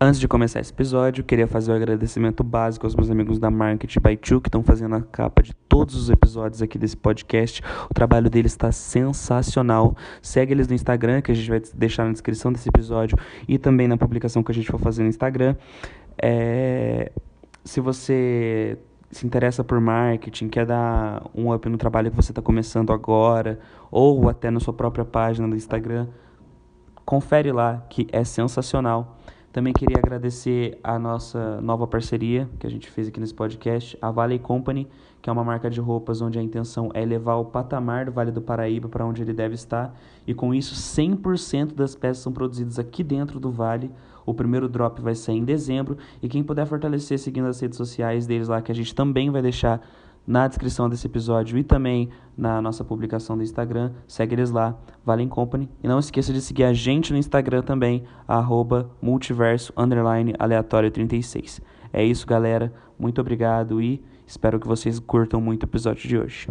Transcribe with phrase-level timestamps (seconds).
[0.00, 3.96] Antes de começar esse episódio, queria fazer um agradecimento básico aos meus amigos da Market
[4.00, 7.62] by Two que estão fazendo a capa de todos os episódios aqui desse podcast.
[7.88, 9.96] O trabalho deles está sensacional.
[10.20, 13.86] Segue eles no Instagram, que a gente vai deixar na descrição desse episódio e também
[13.86, 15.54] na publicação que a gente for fazer no Instagram.
[16.20, 17.12] É...
[17.64, 18.76] Se você
[19.12, 23.60] se interessa por marketing, quer dar um up no trabalho que você está começando agora,
[23.92, 26.08] ou até na sua própria página do Instagram,
[27.06, 29.16] confere lá que é sensacional.
[29.54, 34.10] Também queria agradecer a nossa nova parceria que a gente fez aqui nesse podcast, a
[34.10, 34.88] Valley Company,
[35.22, 38.32] que é uma marca de roupas onde a intenção é levar o patamar do Vale
[38.32, 39.96] do Paraíba para onde ele deve estar.
[40.26, 43.92] E com isso, 100% das peças são produzidas aqui dentro do Vale.
[44.26, 45.98] O primeiro drop vai sair em dezembro.
[46.20, 49.40] E quem puder fortalecer seguindo as redes sociais deles lá, que a gente também vai
[49.40, 49.80] deixar
[50.26, 53.92] na descrição desse episódio e também na nossa publicação do Instagram.
[54.08, 55.68] Segue eles lá, Valen Company.
[55.82, 59.72] E não esqueça de seguir a gente no Instagram também, arroba multiverso
[60.38, 61.60] aleatório 36.
[61.92, 62.72] É isso, galera.
[62.98, 66.48] Muito obrigado e espero que vocês curtam muito o episódio de hoje.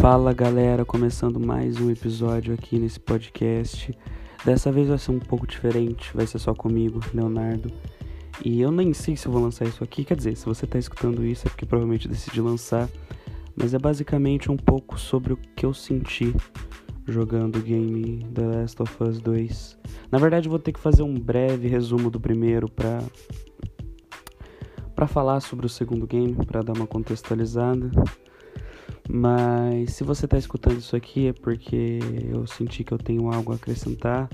[0.00, 3.92] Fala galera, começando mais um episódio aqui nesse podcast.
[4.44, 7.72] Dessa vez vai ser um pouco diferente, vai ser só comigo, Leonardo.
[8.44, 11.24] E eu nem sei se vou lançar isso aqui, quer dizer, se você está escutando
[11.24, 12.88] isso é porque provavelmente decidi lançar,
[13.56, 16.32] mas é basicamente um pouco sobre o que eu senti
[17.06, 19.78] jogando o game The Last of Us 2.
[20.10, 23.02] Na verdade, vou ter que fazer um breve resumo do primeiro para
[24.94, 27.88] para falar sobre o segundo game, para dar uma contextualizada.
[29.08, 33.52] Mas se você está escutando isso aqui é porque eu senti que eu tenho algo
[33.52, 34.28] a acrescentar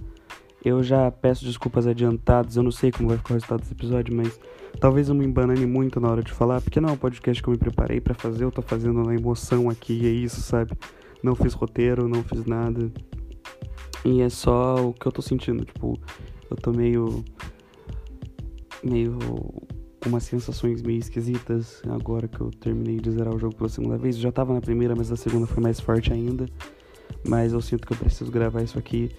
[0.65, 4.17] eu já peço desculpas adiantadas, eu não sei como vai ficar o resultado desse episódio,
[4.17, 4.41] mas
[4.81, 7.49] talvez eu me embanane muito na hora de falar, porque não é um podcast que
[7.49, 10.73] eu me preparei para fazer, eu tô fazendo na emoção aqui, é isso, sabe?
[11.23, 12.91] Não fiz roteiro, não fiz nada.
[14.07, 15.99] E é só o que eu tô sentindo, tipo,
[16.51, 17.25] eu tô meio.
[18.83, 19.19] meio.
[19.19, 23.97] com umas sensações meio esquisitas agora que eu terminei de zerar o jogo pela segunda
[23.97, 24.17] vez.
[24.17, 26.47] Eu já tava na primeira, mas a segunda foi mais forte ainda
[27.27, 29.11] mas eu sinto que eu preciso gravar isso aqui.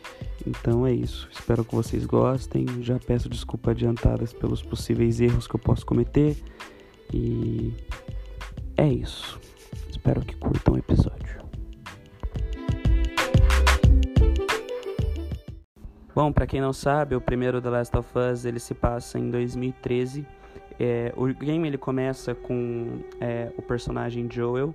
[0.45, 1.27] Então é isso.
[1.31, 2.65] Espero que vocês gostem.
[2.81, 6.37] Já peço desculpa adiantadas pelos possíveis erros que eu posso cometer.
[7.13, 7.73] E
[8.77, 9.39] é isso.
[9.89, 11.43] Espero que curtam o episódio.
[16.13, 19.29] Bom, para quem não sabe, o primeiro The Last of Us ele se passa em
[19.29, 20.25] 2013.
[20.79, 24.73] É, o game ele começa com é, o personagem Joel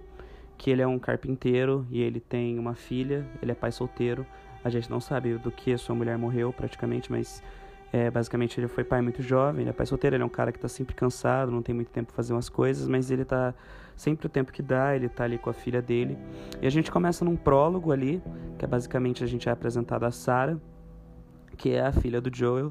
[0.61, 4.27] que ele é um carpinteiro e ele tem uma filha, ele é pai solteiro.
[4.63, 7.43] A gente não sabe do que sua mulher morreu praticamente, mas
[7.91, 10.53] é, basicamente ele foi pai muito jovem, ele é pai solteiro, ele é um cara
[10.53, 13.55] que está sempre cansado, não tem muito tempo para fazer umas coisas, mas ele está
[13.97, 16.19] sempre o tempo que dá, ele está ali com a filha dele.
[16.61, 18.23] E a gente começa num prólogo ali,
[18.59, 20.59] que é basicamente a gente é apresentado a Sarah,
[21.57, 22.71] que é a filha do Joel,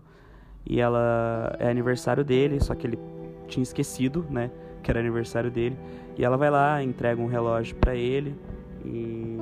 [0.64, 3.00] e ela é aniversário dele, só que ele
[3.48, 4.52] tinha esquecido, né?
[4.82, 5.78] que era aniversário dele.
[6.20, 8.36] E ela vai lá, entrega um relógio para ele.
[8.84, 9.40] E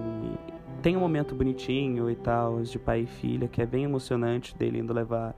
[0.79, 4.77] tem um momento bonitinho e tal, de pai e filha, que é bem emocionante dele
[4.77, 5.35] indo levar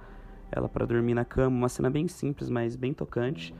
[0.52, 3.56] ela para dormir na cama, uma cena bem simples, mas bem tocante.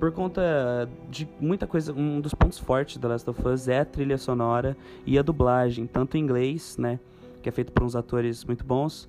[0.00, 3.84] Por conta de muita coisa, um dos pontos fortes da Last of Us é a
[3.84, 4.76] trilha sonora
[5.06, 6.98] e a dublagem, tanto em inglês, né,
[7.40, 9.08] que é feito por uns atores muito bons,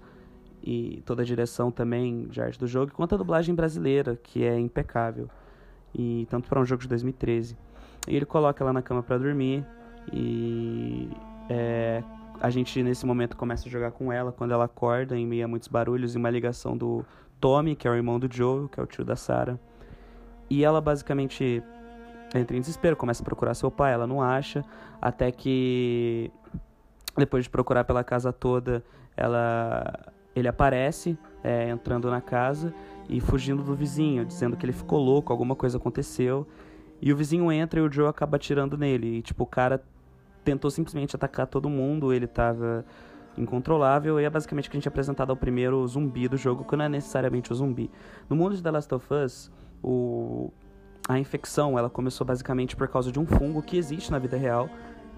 [0.64, 4.60] e toda a direção também de arte do jogo, quanto a dublagem brasileira, que é
[4.60, 5.28] impecável
[5.94, 7.58] e tanto para um jogo de 2013.
[8.08, 9.66] E ele coloca ela na cama para dormir
[10.12, 11.10] e
[11.50, 12.04] é,
[12.40, 15.48] a gente nesse momento começa a jogar com ela quando ela acorda em meio a
[15.48, 17.06] muitos barulhos e uma ligação do
[17.40, 19.60] Tommy, que é o irmão do Joe, que é o tio da Sarah.
[20.50, 21.62] E ela basicamente
[22.34, 24.64] entra em desespero, começa a procurar seu pai, ela não acha,
[25.02, 26.32] até que
[27.18, 28.84] depois de procurar pela casa toda,
[29.16, 32.74] ela ele aparece é, entrando na casa
[33.10, 36.48] e fugindo do vizinho, dizendo que ele ficou louco, alguma coisa aconteceu.
[37.02, 39.18] E o vizinho entra e o Joe acaba atirando nele.
[39.18, 39.84] E, tipo, o cara
[40.44, 42.86] tentou simplesmente atacar todo mundo, ele tava
[43.36, 44.20] incontrolável.
[44.20, 46.86] E é basicamente que a gente é apresentado ao primeiro zumbi do jogo, que não
[46.86, 47.90] é necessariamente o zumbi.
[48.30, 49.52] No mundo de The Last of Us,
[49.82, 50.52] o...
[51.08, 54.70] a infecção ela começou basicamente por causa de um fungo que existe na vida real,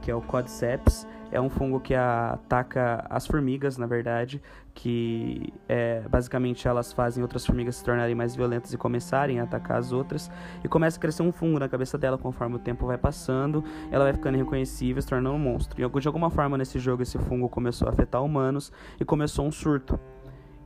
[0.02, 4.42] que é o Cordyceps é um fungo que ataca as formigas, na verdade,
[4.74, 9.78] que é, basicamente elas fazem outras formigas se tornarem mais violentas e começarem a atacar
[9.78, 10.30] as outras.
[10.64, 14.04] E começa a crescer um fungo na cabeça dela conforme o tempo vai passando, ela
[14.04, 15.82] vai ficando irreconhecível, se tornando um monstro.
[15.82, 19.52] E de alguma forma nesse jogo esse fungo começou a afetar humanos e começou um
[19.52, 19.98] surto.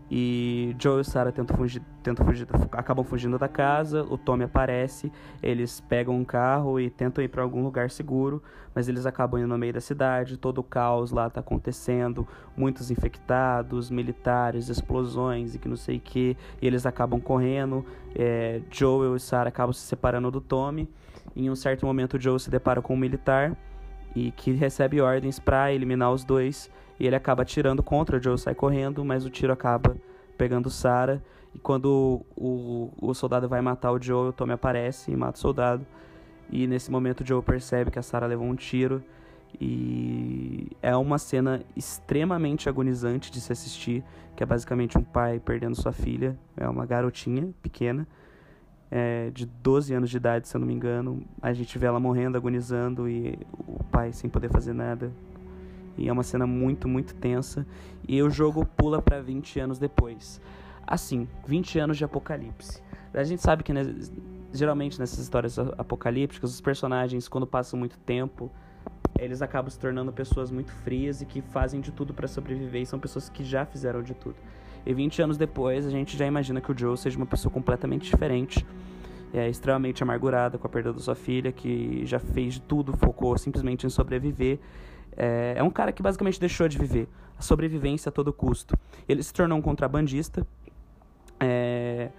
[0.10, 4.04] E Joe e Sarah tentam fugir, tentam fugir, acabam fugindo da casa.
[4.04, 5.12] O Tommy aparece.
[5.42, 8.42] Eles pegam um carro e tentam ir para algum lugar seguro,
[8.74, 10.38] mas eles acabam indo no meio da cidade.
[10.38, 16.02] Todo o caos lá tá acontecendo, muitos infectados, militares, explosões e que não sei o
[16.02, 16.38] que.
[16.62, 17.84] E eles acabam correndo.
[18.13, 20.88] É, Joel e Sarah acabam se separando do Tommy.
[21.36, 23.57] Em um certo momento, Joe se depara com um militar
[24.16, 28.38] e que recebe ordens para eliminar os dois e ele acaba atirando contra, o Joe
[28.38, 29.95] sai correndo, mas o tiro acaba
[30.38, 31.21] pegando Sarah.
[31.53, 35.42] E quando o, o soldado vai matar o Joe, o Tommy aparece e mata o
[35.42, 35.86] soldado.
[36.50, 39.03] E nesse momento o Joe percebe que a Sarah levou um tiro.
[39.59, 44.03] E é uma cena extremamente agonizante de se assistir,
[44.36, 48.06] que é basicamente um pai perdendo sua filha, é uma garotinha pequena,
[48.92, 51.24] é, de 12 anos de idade, se eu não me engano.
[51.42, 55.12] A gente vê ela morrendo, agonizando e o pai sem poder fazer nada,
[55.97, 57.65] e é uma cena muito, muito tensa.
[58.07, 60.42] E o jogo pula para 20 anos depois.
[60.86, 62.81] Assim, 20 anos de apocalipse.
[63.13, 63.81] A gente sabe que né,
[64.51, 68.51] geralmente nessas histórias apocalípticas, os personagens, quando passam muito tempo,
[69.18, 72.86] eles acabam se tornando pessoas muito frias e que fazem de tudo para sobreviver e
[72.86, 74.36] são pessoas que já fizeram de tudo.
[74.86, 78.09] E 20 anos depois, a gente já imagina que o Joe seja uma pessoa completamente
[78.09, 78.65] diferente,
[79.33, 83.38] é extremamente amargurada com a perda da sua filha, que já fez de tudo, focou
[83.38, 84.59] simplesmente em sobreviver
[85.18, 87.08] é, é um cara que basicamente deixou de viver.
[87.38, 88.78] A sobrevivência a todo custo.
[89.08, 90.46] Ele se tornou um contrabandista,
[91.40, 92.10] é,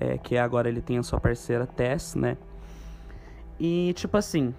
[0.00, 2.36] é, que agora ele tem a sua parceira Tess, né?
[3.58, 4.54] E, tipo assim,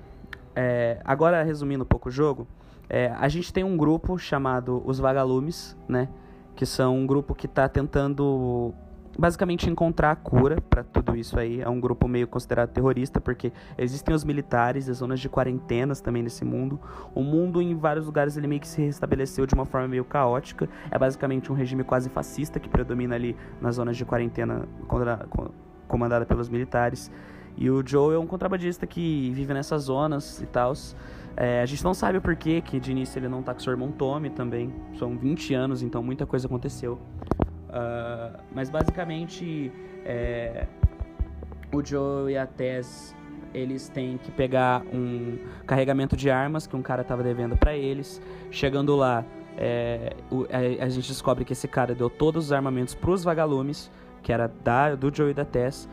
[0.55, 2.47] é, agora resumindo um pouco o jogo,
[2.89, 6.09] é, a gente tem um grupo chamado Os Vagalumes, né?
[6.55, 8.73] Que são um grupo que está tentando
[9.17, 11.61] basicamente encontrar a cura para tudo isso aí.
[11.61, 16.23] É um grupo meio considerado terrorista, porque existem os militares, as zonas de quarentenas também
[16.23, 16.79] nesse mundo.
[17.13, 20.69] O mundo, em vários lugares, ele meio que se restabeleceu de uma forma meio caótica.
[20.91, 24.67] É basicamente um regime quase fascista que predomina ali nas zonas de quarentena
[25.87, 27.11] comandada pelos militares.
[27.57, 30.73] E o Joe é um contrabandista que vive nessas zonas e tal.
[31.35, 33.71] É, a gente não sabe o porquê que de início ele não tá com seu
[33.71, 34.73] irmão Tommy também.
[34.97, 36.99] São 20 anos, então muita coisa aconteceu.
[37.69, 39.71] Uh, mas basicamente
[40.03, 40.65] é,
[41.71, 43.15] o Joe e a Tess
[43.53, 48.21] eles têm que pegar um carregamento de armas que um cara estava devendo para eles.
[48.51, 49.23] Chegando lá,
[49.57, 53.23] é, o, a, a, gente descobre que esse cara deu todos os armamentos para os
[53.23, 55.89] vagalumes, que era da, do Joe e da Tess,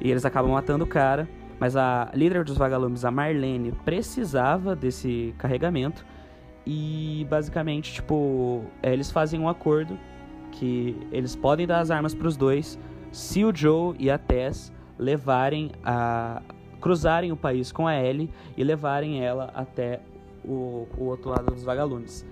[0.00, 1.28] e eles acabam matando o cara.
[1.58, 6.04] Mas a líder dos vagalumes, a Marlene, precisava desse carregamento
[6.66, 9.96] e basicamente, tipo, é, eles fazem um acordo
[10.52, 12.78] que eles podem dar as armas para os dois
[13.10, 16.42] se o Joe e a Tess levarem a
[16.80, 20.00] cruzarem o país com a Ellie e levarem ela até
[20.44, 22.24] o, o outro lado dos vagalumes.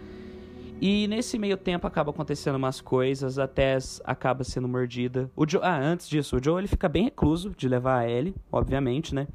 [0.81, 5.31] E nesse meio tempo acaba acontecendo umas coisas, a Tess acaba sendo mordida.
[5.37, 8.34] O Joe, ah, antes disso, o Joe ele fica bem recluso de levar a Ellie,
[8.50, 9.28] obviamente, né?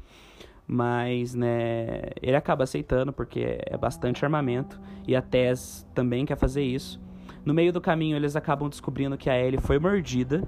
[0.68, 6.64] Mas, né, ele acaba aceitando porque é bastante armamento e a Tess também quer fazer
[6.64, 7.00] isso.
[7.46, 10.44] No meio do caminho, eles acabam descobrindo que a Ellie foi mordida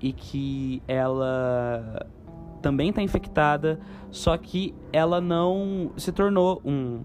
[0.00, 2.06] e que ela
[2.60, 3.80] também está infectada,
[4.10, 7.00] só que ela não se tornou um,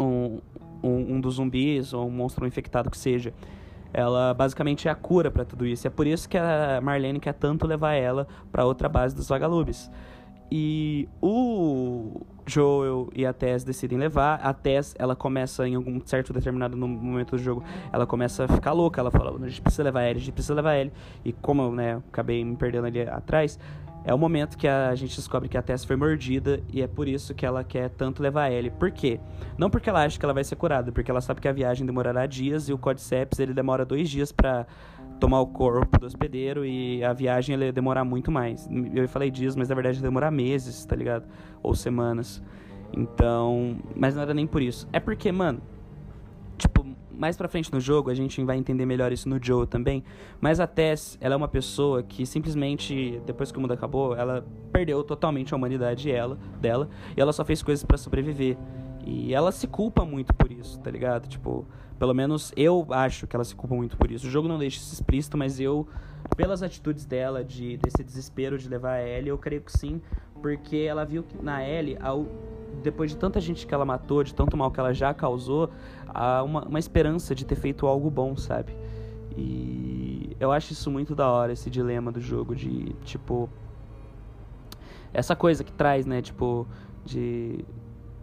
[0.00, 0.40] um,
[0.82, 3.32] um, um dos zumbis ou um monstro infectado que seja.
[3.92, 5.86] Ela basicamente é a cura para tudo isso.
[5.86, 9.90] É por isso que a Marlene quer tanto levar ela para outra base dos vagalumes.
[10.54, 14.34] E o Joel e a Tess decidem levar.
[14.42, 18.72] A Tess, ela começa em algum certo determinado momento do jogo, ela começa a ficar
[18.72, 19.00] louca.
[19.00, 20.92] Ela fala: a gente precisa levar ele, a gente precisa levar ele.
[21.24, 23.58] E como eu né, acabei me perdendo ali atrás,
[24.04, 27.08] é o momento que a gente descobre que a Tess foi mordida e é por
[27.08, 28.70] isso que ela quer tanto levar ele.
[28.70, 29.20] Por quê?
[29.56, 31.86] Não porque ela acha que ela vai ser curada, porque ela sabe que a viagem
[31.86, 34.66] demorará dias e o Cordyceps ele demora dois dias para
[35.22, 38.68] tomar o corpo do hospedeiro e a viagem ia demorar muito mais.
[38.92, 41.28] Eu falei dias, mas na verdade ia demorar meses, tá ligado?
[41.62, 42.42] Ou semanas.
[42.92, 44.88] Então, mas não era nem por isso.
[44.92, 45.62] É porque, mano,
[46.58, 50.02] tipo, mais pra frente no jogo a gente vai entender melhor isso no Joe também.
[50.40, 54.44] Mas a Tess, ela é uma pessoa que simplesmente, depois que o mundo acabou, ela
[54.72, 56.88] perdeu totalmente a humanidade ela, dela.
[57.16, 58.56] E ela só fez coisas para sobreviver.
[59.06, 61.28] E ela se culpa muito por isso, tá ligado?
[61.28, 61.64] Tipo,
[61.98, 64.26] pelo menos eu acho que ela se culpa muito por isso.
[64.26, 65.86] O jogo não deixa isso explícito, mas eu,
[66.36, 70.00] pelas atitudes dela, de desse desespero de levar a Ellie, eu creio que sim,
[70.40, 72.26] porque ela viu que na Ellie, ao,
[72.82, 75.70] depois de tanta gente que ela matou, de tanto mal que ela já causou,
[76.08, 78.74] há uma, uma esperança de ter feito algo bom, sabe?
[79.36, 83.48] E eu acho isso muito da hora, esse dilema do jogo, de tipo.
[85.12, 86.20] Essa coisa que traz, né?
[86.20, 86.66] Tipo,
[87.04, 87.64] de.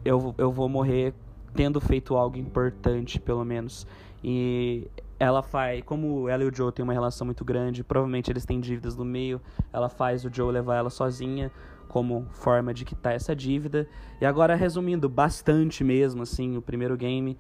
[0.03, 1.13] Eu, eu vou morrer
[1.53, 3.87] tendo feito algo importante, pelo menos.
[4.23, 4.87] E
[5.19, 8.59] ela faz, como ela e o Joe têm uma relação muito grande, provavelmente eles têm
[8.59, 9.41] dívidas no meio,
[9.71, 11.51] ela faz o Joe levar ela sozinha
[11.89, 13.87] como forma de quitar essa dívida.
[14.21, 17.37] E agora resumindo bastante mesmo assim, o primeiro game,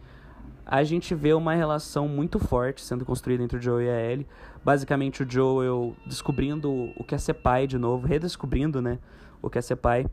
[0.65, 4.27] a gente vê uma relação muito forte sendo construída entre o Joe e a Ellie.
[4.63, 8.99] Basicamente o Joel descobrindo o que é ser pai de novo, redescobrindo, né,
[9.41, 10.05] o que é ser pai.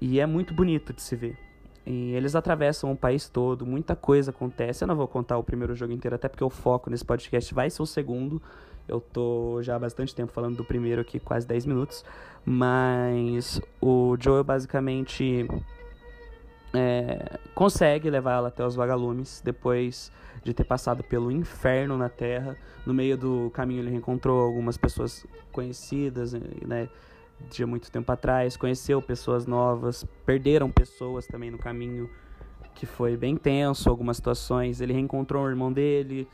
[0.00, 1.49] E é muito bonito de se ver.
[1.90, 4.84] E eles atravessam o país todo, muita coisa acontece.
[4.84, 7.68] Eu não vou contar o primeiro jogo inteiro, até porque o foco nesse podcast vai
[7.68, 8.40] ser o segundo.
[8.86, 12.04] Eu tô já há bastante tempo falando do primeiro aqui, quase 10 minutos.
[12.46, 15.48] Mas o Joel basicamente
[16.72, 20.12] é, consegue levar ela até os vagalumes depois
[20.44, 22.56] de ter passado pelo inferno na Terra.
[22.86, 26.88] No meio do caminho ele reencontrou algumas pessoas conhecidas, né?
[27.48, 32.08] De muito tempo atrás, conheceu pessoas novas, perderam pessoas também no caminho,
[32.74, 34.80] que foi bem tenso, algumas situações.
[34.80, 36.28] Ele reencontrou o irmão dele,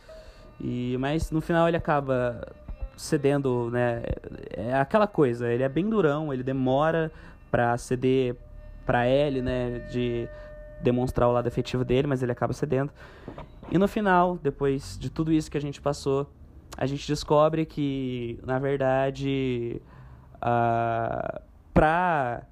[0.60, 2.52] e mas no final ele acaba
[2.96, 4.02] cedendo, né?
[4.50, 7.12] É aquela coisa, ele é bem durão, ele demora
[7.50, 8.36] para ceder
[8.84, 10.28] para ele, né, de
[10.80, 12.92] demonstrar o lado efetivo dele, mas ele acaba cedendo.
[13.70, 16.30] E no final, depois de tudo isso que a gente passou,
[16.76, 19.80] a gente descobre que, na verdade,
[20.36, 21.40] uh,
[21.72, 22.46] para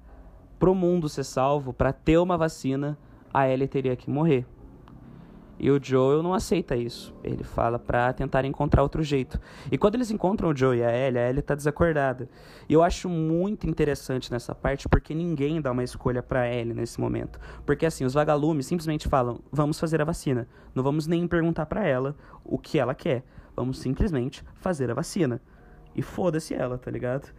[0.61, 2.97] o mundo ser salvo, para ter uma vacina,
[3.33, 4.45] a Ellie teria que morrer.
[5.57, 7.13] E o Joel não aceita isso.
[7.23, 9.39] Ele fala para tentar encontrar outro jeito.
[9.71, 12.29] E quando eles encontram o Joel e a Ellie, a Ellie tá desacordada.
[12.67, 16.99] E eu acho muito interessante nessa parte porque ninguém dá uma escolha para Ellie nesse
[16.99, 17.39] momento.
[17.65, 20.47] Porque assim, os vagalumes simplesmente falam: "Vamos fazer a vacina".
[20.73, 23.23] Não vamos nem perguntar para ela o que ela quer.
[23.55, 25.41] Vamos simplesmente fazer a vacina.
[25.95, 27.33] E foda-se ela, tá ligado?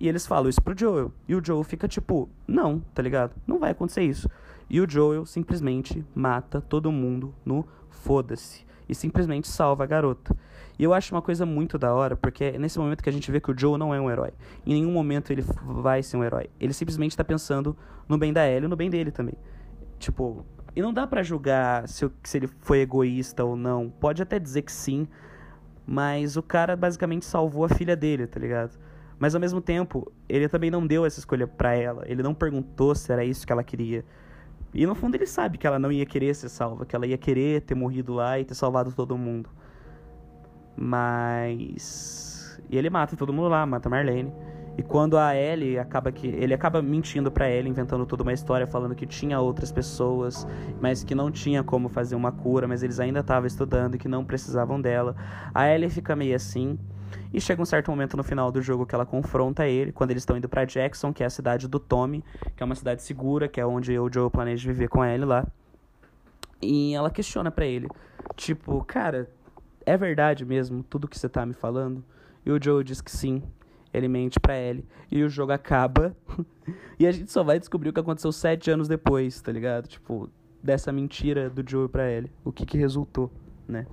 [0.00, 1.12] E eles falam isso pro Joel.
[1.28, 3.34] E o Joel fica tipo: "Não, tá ligado?
[3.46, 4.30] Não vai acontecer isso".
[4.68, 8.64] E o Joel simplesmente mata todo mundo no foda-se.
[8.88, 10.34] E simplesmente salva a garota.
[10.78, 13.30] E eu acho uma coisa muito da hora, porque é nesse momento que a gente
[13.30, 14.30] vê que o Joel não é um herói.
[14.64, 16.48] Em nenhum momento ele vai ser um herói.
[16.58, 17.76] Ele simplesmente tá pensando
[18.08, 19.34] no bem da Ellie e no bem dele também.
[19.98, 23.90] Tipo, e não dá para julgar se, se ele foi egoísta ou não.
[23.90, 25.06] Pode até dizer que sim,
[25.86, 28.78] mas o cara basicamente salvou a filha dele, tá ligado?
[29.20, 32.04] Mas ao mesmo tempo, ele também não deu essa escolha para ela.
[32.06, 34.02] Ele não perguntou se era isso que ela queria.
[34.72, 37.18] E no fundo ele sabe que ela não ia querer ser salva, que ela ia
[37.18, 39.50] querer ter morrido lá e ter salvado todo mundo.
[40.74, 42.58] Mas.
[42.70, 44.32] E ele mata todo mundo lá, mata Marlene.
[44.78, 46.26] E quando a Ellie acaba que.
[46.26, 50.46] Ele acaba mentindo pra Ellie, inventando toda uma história, falando que tinha outras pessoas,
[50.80, 54.08] mas que não tinha como fazer uma cura, mas eles ainda estavam estudando e que
[54.08, 55.14] não precisavam dela.
[55.52, 56.78] A Ellie fica meio assim.
[57.32, 60.22] E chega um certo momento no final do jogo que ela confronta ele, quando eles
[60.22, 62.24] estão indo para Jackson, que é a cidade do Tommy,
[62.56, 65.46] que é uma cidade segura, que é onde o Joe planeja viver com ele lá.
[66.62, 67.88] E ela questiona para ele,
[68.36, 69.30] tipo, cara,
[69.86, 72.04] é verdade mesmo tudo que você tá me falando?
[72.44, 73.42] E o Joe diz que sim.
[73.92, 74.84] Ele mente pra ele.
[75.10, 76.16] E o jogo acaba.
[76.98, 79.88] e a gente só vai descobrir o que aconteceu sete anos depois, tá ligado?
[79.88, 80.30] Tipo,
[80.62, 82.30] dessa mentira do Joe pra ele.
[82.44, 83.30] O que que resultou,
[83.66, 83.86] né?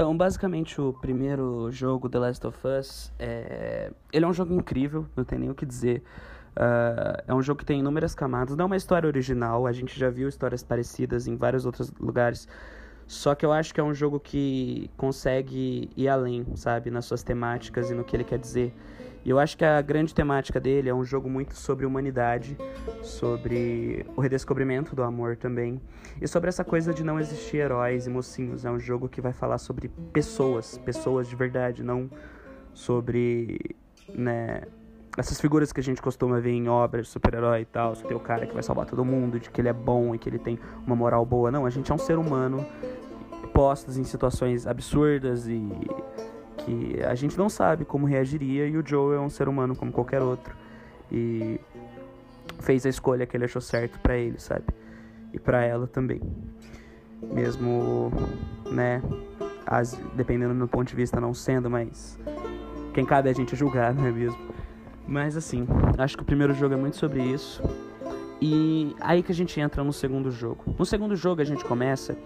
[0.00, 3.92] Então, basicamente, o primeiro jogo, The Last of Us, é...
[4.10, 6.02] ele é um jogo incrível, não tem nem o que dizer.
[6.56, 9.98] Uh, é um jogo que tem inúmeras camadas, não é uma história original, a gente
[9.98, 12.48] já viu histórias parecidas em vários outros lugares.
[13.10, 17.24] Só que eu acho que é um jogo que consegue ir além, sabe, nas suas
[17.24, 18.72] temáticas e no que ele quer dizer.
[19.24, 22.56] E eu acho que a grande temática dele é um jogo muito sobre humanidade,
[23.02, 25.80] sobre o redescobrimento do amor também,
[26.22, 28.64] e sobre essa coisa de não existir heróis e mocinhos.
[28.64, 32.08] É um jogo que vai falar sobre pessoas, pessoas de verdade, não
[32.72, 33.74] sobre,
[34.14, 34.62] né,
[35.20, 38.20] essas figuras que a gente costuma ver em obras super-herói e tal, você tem o
[38.20, 40.58] cara que vai salvar todo mundo, de que ele é bom e que ele tem
[40.86, 41.50] uma moral boa.
[41.50, 42.66] Não, a gente é um ser humano
[43.52, 45.68] postos em situações absurdas e
[46.58, 49.92] que a gente não sabe como reagiria e o Joe é um ser humano como
[49.92, 50.54] qualquer outro
[51.10, 51.60] e
[52.60, 54.64] fez a escolha que ele achou certo para ele, sabe?
[55.32, 56.20] E para ela também.
[57.22, 58.10] Mesmo,
[58.70, 59.02] né,
[59.66, 62.18] as, dependendo do ponto de vista não sendo, mas
[62.94, 64.38] quem cabe a gente julgar, não é mesmo?
[65.10, 65.66] Mas assim,
[65.98, 67.60] acho que o primeiro jogo é muito sobre isso.
[68.40, 70.74] E aí que a gente entra no segundo jogo.
[70.78, 72.16] No segundo jogo a gente começa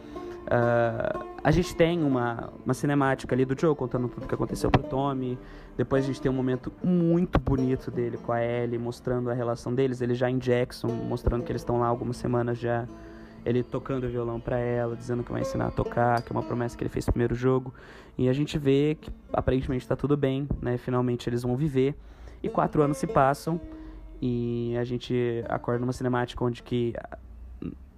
[0.44, 4.82] Uh, a gente tem uma, uma cinemática ali do Joe contando tudo que aconteceu pro
[4.82, 5.38] Tommy.
[5.76, 9.74] Depois a gente tem um momento muito bonito dele com a Ellie, mostrando a relação
[9.74, 10.00] deles.
[10.00, 12.86] Ele já em Jackson, mostrando que eles estão lá algumas semanas já.
[13.44, 16.42] Ele tocando o violão para ela, dizendo que vai ensinar a tocar, que é uma
[16.42, 17.72] promessa que ele fez no primeiro jogo.
[18.16, 20.76] E a gente vê que aparentemente tá tudo bem, né?
[20.76, 21.94] Finalmente eles vão viver.
[22.44, 23.58] E quatro anos se passam
[24.20, 26.92] e a gente acorda numa cinemática onde que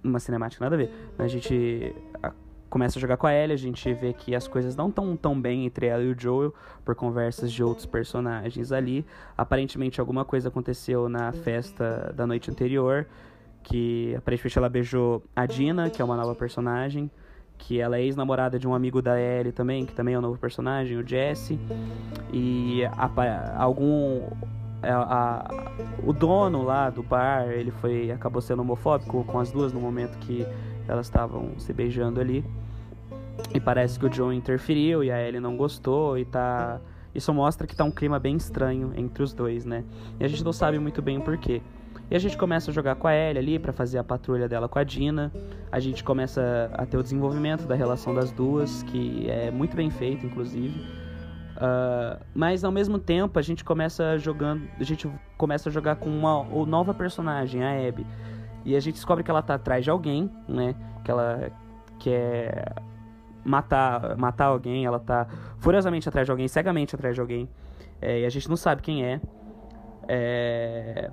[0.01, 0.89] uma cinemática nada a ver.
[1.19, 1.93] A gente
[2.69, 5.39] começa a jogar com a Ellie, a gente vê que as coisas não estão tão
[5.39, 6.53] bem entre ela e o Joel,
[6.85, 9.05] por conversas de outros personagens ali.
[9.37, 13.05] Aparentemente alguma coisa aconteceu na festa da noite anterior,
[13.63, 17.11] que aparentemente ela beijou a Dina, que é uma nova personagem,
[17.57, 20.37] que ela é ex-namorada de um amigo da Ellie também, que também é um novo
[20.39, 21.59] personagem, o Jesse.
[22.31, 24.21] E a, algum
[24.81, 25.71] a, a,
[26.05, 30.17] o dono lá do bar, ele foi acabou sendo homofóbico com as duas no momento
[30.19, 30.45] que
[30.87, 32.45] elas estavam se beijando ali.
[33.53, 36.79] E parece que o John interferiu e a Ellie não gostou e tá.
[37.13, 39.83] Isso mostra que tá um clima bem estranho entre os dois, né?
[40.19, 41.61] E a gente não sabe muito bem o porquê.
[42.09, 44.69] E a gente começa a jogar com a Ellie ali para fazer a patrulha dela
[44.69, 45.31] com a Dina.
[45.71, 49.89] A gente começa a ter o desenvolvimento da relação das duas, que é muito bem
[49.89, 50.79] feito, inclusive.
[51.57, 56.09] Uh, mas ao mesmo tempo a gente começa jogando, a gente começa a jogar com
[56.09, 58.05] uma nova personagem, a Abby.
[58.63, 60.75] E a gente descobre que ela tá atrás de alguém, né?
[61.03, 61.51] Que ela
[61.99, 62.73] quer
[63.43, 67.49] matar, matar alguém, ela tá furiosamente atrás de alguém, cegamente atrás de alguém.
[68.01, 69.19] É, e a gente não sabe quem é.
[70.07, 71.09] é.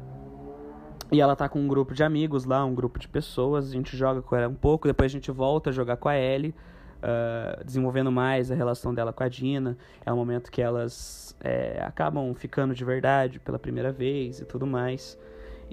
[1.14, 3.68] E ela tá com um grupo de amigos lá, um grupo de pessoas.
[3.68, 6.18] A gente joga com ela um pouco, depois a gente volta a jogar com a
[6.18, 6.52] Ellie,
[6.99, 9.78] uh, desenvolvendo mais a relação dela com a Dina.
[10.04, 14.66] É o momento que elas é, acabam ficando de verdade pela primeira vez e tudo
[14.66, 15.16] mais.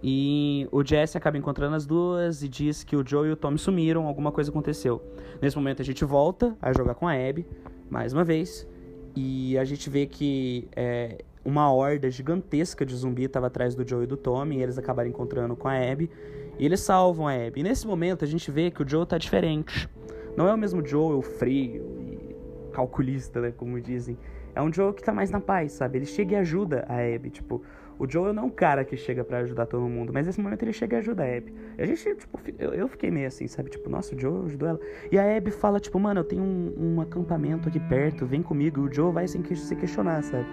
[0.03, 3.57] E o Jesse acaba encontrando as duas e diz que o Joe e o Tommy
[3.57, 5.01] sumiram, alguma coisa aconteceu.
[5.41, 7.47] Nesse momento a gente volta a jogar com a Abby,
[7.89, 8.67] mais uma vez,
[9.15, 14.03] e a gente vê que é, uma horda gigantesca de zumbi estava atrás do Joe
[14.03, 16.09] e do Tommy, e eles acabaram encontrando com a Abby,
[16.57, 17.61] e eles salvam a Abby.
[17.61, 19.89] E nesse momento a gente vê que o Joe tá diferente.
[20.35, 22.35] Não é o mesmo Joe o frio e
[22.71, 24.17] calculista, né, como dizem.
[24.53, 25.97] É um Joe que tá mais na paz, sabe?
[25.97, 27.61] Ele chega e ajuda a Abby, tipo...
[28.01, 30.63] O Joel não é um cara que chega para ajudar todo mundo, mas nesse momento
[30.63, 31.53] ele chega e ajuda a Abby.
[31.77, 33.69] A gente, tipo, eu, eu, fiquei meio assim, sabe?
[33.69, 34.79] Tipo, nossa, o Joel ajudou ela.
[35.11, 38.81] E a Abby fala, tipo, mano, eu tenho um, um acampamento aqui perto, vem comigo.
[38.81, 40.47] E o Joel vai sem que se questionar, sabe?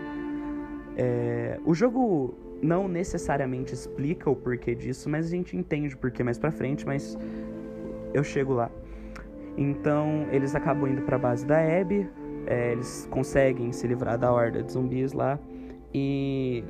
[0.99, 6.25] É, o jogo não necessariamente explica o porquê disso, mas a gente entende o porquê
[6.25, 7.17] mais pra frente, mas
[8.12, 8.69] eu chego lá.
[9.57, 12.09] Então, eles acabam indo pra base da Abby,
[12.47, 15.39] é, eles conseguem se livrar da horda de zumbis lá.
[15.95, 16.65] E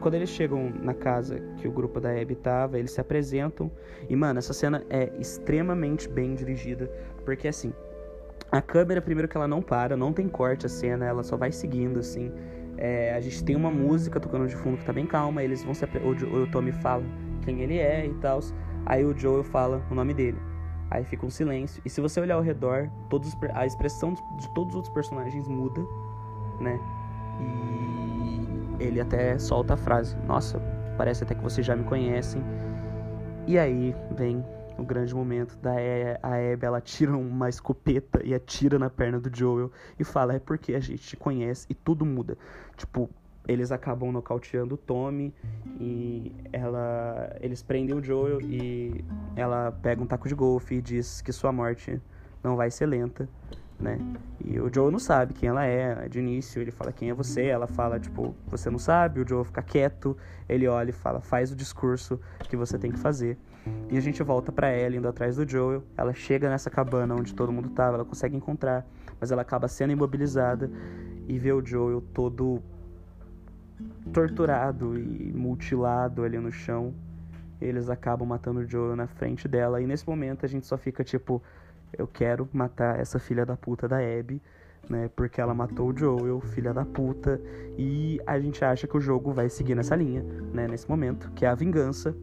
[0.00, 3.70] quando eles chegam na casa que o grupo da Abby tava, eles se apresentam.
[4.08, 6.90] E, mano, essa cena é extremamente bem dirigida.
[7.24, 7.72] Porque, assim,
[8.50, 11.52] a câmera, primeiro que ela não para, não tem corte a cena, ela só vai
[11.52, 12.32] seguindo, assim.
[12.80, 15.42] É, a gente tem uma música tocando de fundo que tá bem calma.
[15.42, 17.04] Eles vão se o, o Tommy fala
[17.42, 18.40] quem ele é e tal.
[18.86, 20.38] Aí o Joel fala o nome dele.
[20.90, 21.80] Aí fica um silêncio.
[21.84, 25.80] E se você olhar ao redor, todos, a expressão de todos os outros personagens muda,
[26.58, 26.80] né?
[28.78, 30.58] E ele até solta a frase: Nossa,
[30.96, 32.42] parece até que vocês já me conhecem.
[33.46, 34.44] E aí vem
[34.80, 39.20] o grande momento da e a Abby, ela tira uma escopeta e atira na perna
[39.20, 42.36] do Joel e fala: É porque a gente te conhece e tudo muda.
[42.76, 43.08] Tipo,
[43.46, 45.34] eles acabam nocauteando o Tommy
[45.78, 49.04] e ela eles prendem o Joel e
[49.36, 52.00] ela pega um taco de golfe e diz que sua morte
[52.42, 53.28] não vai ser lenta
[53.80, 53.98] né?
[54.44, 57.46] E o Joe não sabe quem ela é, de início ele fala quem é você,
[57.46, 60.16] ela fala tipo, você não sabe, o Joe fica quieto,
[60.48, 63.38] ele olha e fala, faz o discurso que você tem que fazer.
[63.90, 67.34] E a gente volta para ela indo atrás do Joel, ela chega nessa cabana onde
[67.34, 68.86] todo mundo tava, ela consegue encontrar,
[69.20, 70.70] mas ela acaba sendo imobilizada
[71.28, 72.62] e vê o Joel todo
[74.12, 76.94] torturado e mutilado ali no chão.
[77.60, 81.04] Eles acabam matando o Joel na frente dela e nesse momento a gente só fica
[81.04, 81.42] tipo
[81.98, 84.40] eu quero matar essa filha da puta da Abby,
[84.88, 85.10] né?
[85.14, 87.40] Porque ela matou o Joel, filha da puta,
[87.76, 90.68] e a gente acha que o jogo vai seguir nessa linha, né?
[90.68, 92.14] Nesse momento, que é a vingança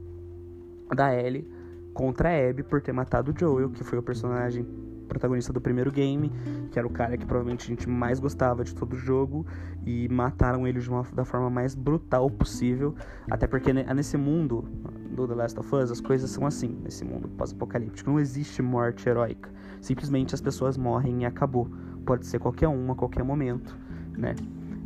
[0.95, 1.47] da Ellie
[1.93, 4.65] contra a Abby por ter matado o Joel, que foi o personagem
[5.07, 6.31] protagonista do primeiro game,
[6.69, 9.45] que era o cara que provavelmente a gente mais gostava de todo o jogo,
[9.85, 12.93] e mataram ele de uma, da forma mais brutal possível,
[13.31, 14.65] até porque nesse mundo
[15.15, 19.07] do The Last of Us as coisas são assim, nesse mundo pós-apocalíptico, não existe morte
[19.07, 19.49] heróica,
[19.81, 21.67] simplesmente as pessoas morrem e acabou,
[22.05, 23.77] pode ser qualquer um a qualquer momento,
[24.15, 24.35] né,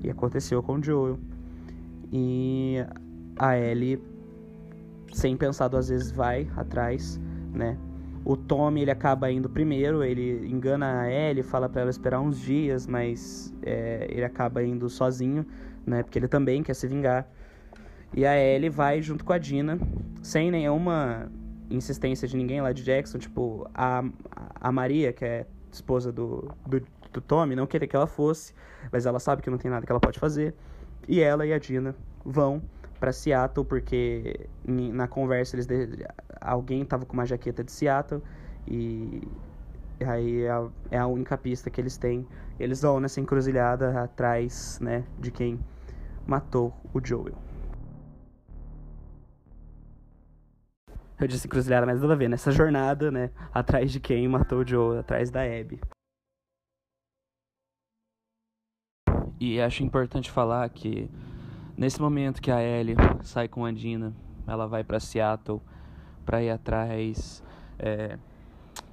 [0.04, 1.20] e aconteceu com o Joel,
[2.12, 2.78] e
[3.38, 4.02] a Ellie,
[5.12, 7.20] sem pensar duas vezes, vai atrás,
[7.54, 7.78] né,
[8.24, 12.40] o Tommy ele acaba indo primeiro, ele engana a Ellie, fala para ela esperar uns
[12.40, 15.46] dias, mas é, ele acaba indo sozinho,
[15.86, 16.04] né?
[16.04, 17.28] Porque ele também quer se vingar.
[18.14, 19.80] E a Ellie vai junto com a Dina,
[20.22, 21.32] sem nenhuma
[21.70, 23.18] insistência de ninguém lá de Jackson.
[23.18, 24.04] Tipo, a,
[24.56, 28.54] a Maria, que é esposa do, do, do Tommy, não queria que ela fosse,
[28.92, 30.54] mas ela sabe que não tem nada que ela pode fazer.
[31.08, 32.62] E ela e a Dina vão
[33.02, 35.68] para Seattle porque na conversa eles
[36.40, 38.22] alguém tava com uma jaqueta de Seattle
[38.68, 39.28] e
[40.06, 42.28] aí é a, é a única pista que eles têm.
[42.60, 45.60] Eles vão nessa encruzilhada atrás, né, de quem
[46.28, 47.36] matou o Joel.
[51.20, 54.68] Eu disse encruzilhada, mas nada a ver, nessa jornada, né, atrás de quem matou o
[54.68, 55.82] Joel, atrás da Abby.
[59.40, 61.10] E acho importante falar que
[61.82, 64.14] nesse momento que a Ellie sai com a Dina,
[64.46, 65.60] ela vai para Seattle
[66.24, 67.42] para ir atrás
[67.80, 68.20] é,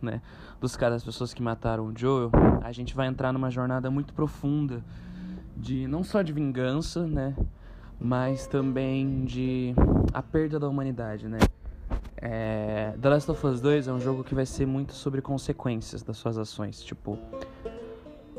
[0.01, 0.23] né,
[0.59, 2.31] dos caras, das pessoas que mataram o Joel,
[2.63, 4.83] a gente vai entrar numa jornada muito profunda
[5.55, 7.37] de não só de vingança, né,
[8.01, 9.75] mas também de
[10.15, 11.41] a perda da humanidade, né.
[12.17, 16.03] É, The Last of Us 2 é um jogo que vai ser muito sobre consequências
[16.03, 17.19] das suas ações, tipo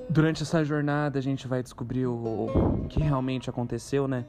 [0.10, 4.26] Durante essa jornada a gente vai descobrir o, que realmente aconteceu, né?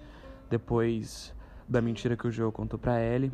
[0.50, 1.34] Depois
[1.66, 3.32] da mentira que o Joe contou para Ellie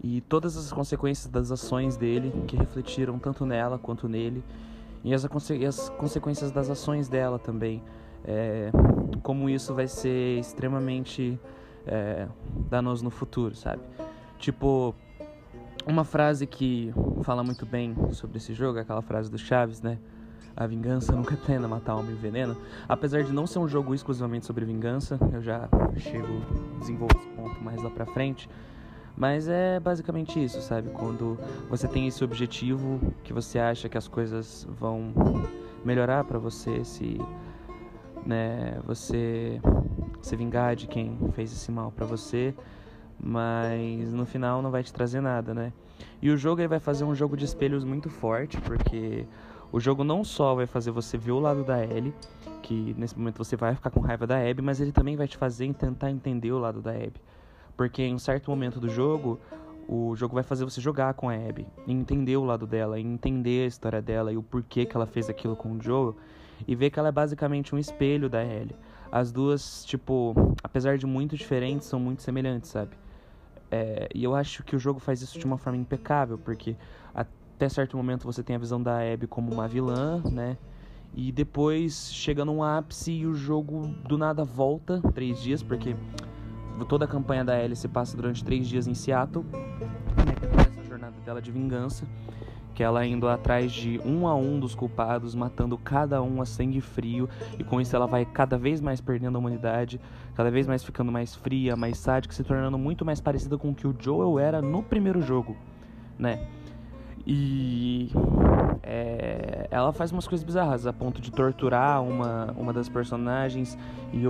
[0.00, 4.44] e todas as consequências das ações dele que refletiram tanto nela quanto nele
[5.02, 7.82] e as, as consequências das ações dela também.
[8.24, 8.70] É,
[9.24, 11.36] como isso vai ser extremamente
[11.84, 12.28] é,
[12.70, 13.82] danoso no futuro, sabe?
[14.38, 14.94] Tipo,
[15.84, 19.98] uma frase que fala muito bem sobre esse jogo, aquela frase do Chaves, né?
[20.56, 22.56] A vingança nunca é plena, matar homem e veneno.
[22.88, 26.42] Apesar de não ser um jogo exclusivamente sobre vingança, eu já chego,
[26.78, 28.48] desenvolvo esse ponto mais lá pra frente.
[29.16, 30.90] Mas é basicamente isso, sabe?
[30.90, 31.38] Quando
[31.68, 35.12] você tem esse objetivo, que você acha que as coisas vão
[35.84, 37.20] melhorar para você, se
[38.24, 39.60] né, você
[40.20, 42.54] se vingar de quem fez esse mal para você,
[43.18, 45.72] mas no final não vai te trazer nada, né?
[46.20, 49.26] E o jogo ele vai fazer um jogo de espelhos muito forte, porque
[49.72, 52.14] o jogo não só vai fazer você ver o lado da Ellie,
[52.62, 55.38] que nesse momento você vai ficar com raiva da Abby, mas ele também vai te
[55.38, 57.20] fazer tentar entender o lado da Abby.
[57.74, 59.40] Porque em um certo momento do jogo,
[59.88, 63.66] o jogo vai fazer você jogar com a Abby, entender o lado dela, entender a
[63.66, 66.14] história dela e o porquê que ela fez aquilo com o Joel,
[66.68, 68.76] e ver que ela é basicamente um espelho da Ellie.
[69.10, 72.90] As duas, tipo, apesar de muito diferentes, são muito semelhantes, sabe?
[73.70, 76.76] É, e eu acho que o jogo faz isso de uma forma impecável, porque
[77.62, 80.58] até certo momento você tem a visão da Abby como uma vilã, né?
[81.14, 85.94] E depois chega num ápice e o jogo do nada volta três dias, porque
[86.88, 90.34] toda a campanha da Ellie se passa durante três dias em Seattle, né?
[90.40, 92.04] Que começa a jornada dela de vingança,
[92.74, 96.80] que ela indo atrás de um a um dos culpados, matando cada um a sangue
[96.80, 100.00] frio, e com isso ela vai cada vez mais perdendo a humanidade,
[100.34, 103.74] cada vez mais ficando mais fria, mais sádica, se tornando muito mais parecida com o
[103.74, 105.56] que o Joel era no primeiro jogo,
[106.18, 106.44] né?
[107.26, 108.10] E
[108.82, 113.78] é, ela faz umas coisas bizarras, a ponto de torturar uma, uma das personagens
[114.12, 114.22] e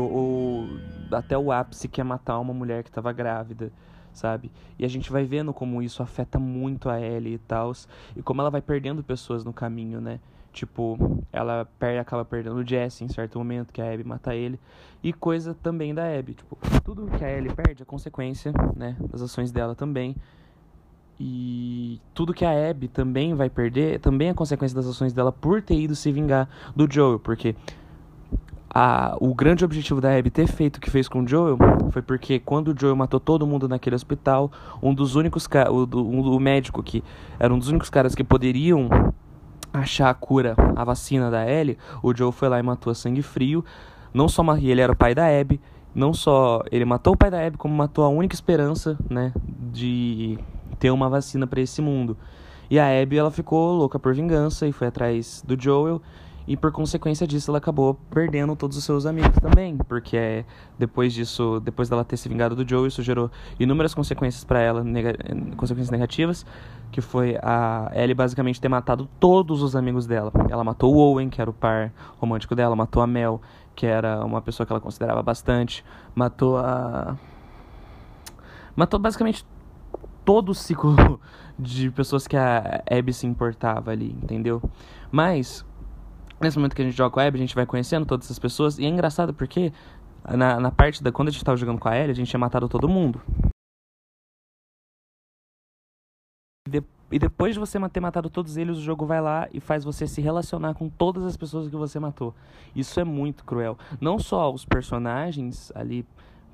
[1.15, 3.73] até o ápice que é matar uma mulher que estava grávida,
[4.13, 4.51] sabe?
[4.79, 7.73] E a gente vai vendo como isso afeta muito a Ellie e tal,
[8.15, 10.21] e como ela vai perdendo pessoas no caminho, né?
[10.53, 14.61] Tipo, ela perde, acaba perdendo o Jesse em certo momento, que a Abby mata ele.
[15.03, 16.35] E coisa também da Abby.
[16.35, 18.95] Tipo, tudo que a Ellie perde é consequência, né?
[19.11, 20.15] Das ações dela também.
[21.21, 25.63] E tudo que a Abby também vai perder também é consequência das ações dela por
[25.63, 27.55] ter ido se vingar do Joel, porque
[28.75, 31.59] a, o grande objetivo da Abby ter feito o que fez com o Joel
[31.91, 34.51] foi porque quando o Joel matou todo mundo naquele hospital,
[34.83, 37.05] um dos únicos o, um, o médico que
[37.39, 38.89] era um dos únicos caras que poderiam
[39.73, 43.23] achar a cura, a vacina da Ellie, o Joel foi lá e matou a sangue
[43.23, 43.65] frio.
[44.13, 45.61] Não só e ele era o pai da Abby,
[45.95, 49.33] não só ele matou o pai da Abby, como matou a única esperança, né,
[49.73, 50.39] de
[50.83, 52.17] ter uma vacina para esse mundo.
[52.69, 56.03] E a Abby ela ficou louca por vingança e foi atrás do Joel
[56.45, 60.45] e por consequência disso ela acabou perdendo todos os seus amigos também, porque é,
[60.77, 64.83] depois disso, depois dela ter se vingado do Joel, isso gerou inúmeras consequências para ela,
[64.83, 65.17] nega
[65.57, 66.45] consequências negativas,
[66.91, 70.33] que foi a Ellie basicamente ter matado todos os amigos dela.
[70.51, 73.41] Ela matou o Owen, que era o par romântico dela, matou a Mel,
[73.77, 77.17] que era uma pessoa que ela considerava bastante, matou a
[78.75, 79.45] matou basicamente
[80.25, 81.21] todo o ciclo
[81.59, 84.63] de pessoas que a Abby se importava ali, entendeu?
[85.11, 85.65] Mas,
[86.41, 88.39] nesse momento que a gente joga com a Abby, a gente vai conhecendo todas essas
[88.39, 88.79] pessoas.
[88.79, 89.73] E é engraçado porque,
[90.29, 91.13] na, na parte da.
[91.13, 93.21] Quando a gente tava jogando com a Ellie, a gente tinha matado todo mundo.
[96.69, 99.85] De, e depois de você ter matado todos eles, o jogo vai lá e faz
[99.85, 102.35] você se relacionar com todas as pessoas que você matou.
[102.75, 103.77] Isso é muito cruel.
[104.01, 106.07] Não só os personagens ali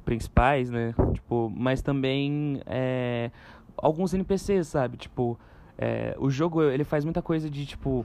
[0.05, 0.95] principais, né?
[1.13, 3.31] Tipo, mas também é,
[3.83, 4.97] alguns NPCs, sabe?
[4.97, 5.39] Tipo,
[5.77, 8.05] é, o jogo ele faz muita coisa de tipo.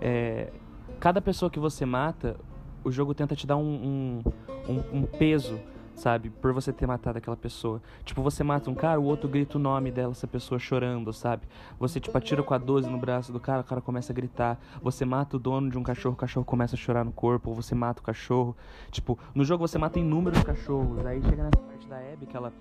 [0.00, 0.52] É,
[1.00, 2.36] cada pessoa que você mata,
[2.82, 4.22] o jogo tenta te dar um,
[4.68, 5.58] um, um, um peso
[5.94, 6.30] sabe?
[6.30, 7.80] Por você ter matado aquela pessoa.
[8.04, 11.46] Tipo, você mata um cara, o outro grita o nome dela, essa pessoa chorando, sabe?
[11.78, 14.58] Você, tipo, atira com a 12 no braço do cara, o cara começa a gritar.
[14.82, 17.56] Você mata o dono de um cachorro, o cachorro começa a chorar no corpo, ou
[17.56, 18.56] você mata o cachorro.
[18.90, 21.04] Tipo, no jogo você mata inúmeros cachorros.
[21.06, 22.52] Aí chega nessa parte da Abby que ela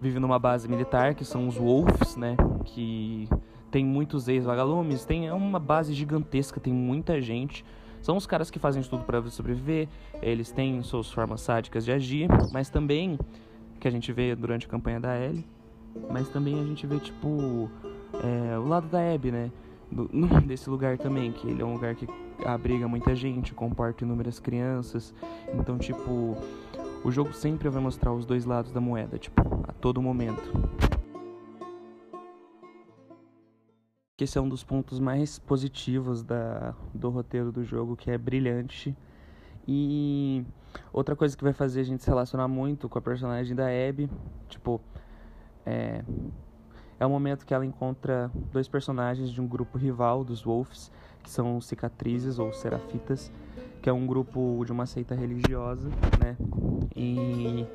[0.00, 2.36] vive numa base militar, que são os Wolves, né?
[2.64, 3.28] Que
[3.70, 7.64] tem muitos ex-vagalumes, tem é uma base gigantesca, tem muita gente.
[8.00, 9.88] São os caras que fazem tudo para sobreviver,
[10.22, 13.18] eles têm suas formas sádicas de agir, mas também,
[13.80, 15.44] que a gente vê durante a campanha da Ellie,
[16.10, 17.68] mas também a gente vê, tipo,
[18.22, 19.50] é, o lado da Abby, né?
[19.90, 20.08] Do,
[20.46, 22.06] desse lugar também, que ele é um lugar que
[22.44, 25.14] abriga muita gente, comporta inúmeras crianças.
[25.54, 26.36] Então, tipo,
[27.04, 30.52] o jogo sempre vai mostrar os dois lados da moeda, tipo, a todo momento.
[34.24, 38.96] esse é um dos pontos mais positivos da, do roteiro do jogo, que é brilhante.
[39.66, 40.44] E
[40.92, 44.10] outra coisa que vai fazer a gente se relacionar muito com a personagem da Abby,
[44.48, 44.80] tipo,
[45.64, 46.04] é,
[46.98, 50.90] é o momento que ela encontra dois personagens de um grupo rival dos Wolves,
[51.22, 53.32] que são cicatrizes ou serafitas,
[53.80, 55.88] que é um grupo de uma seita religiosa,
[56.20, 56.36] né?
[56.96, 57.66] E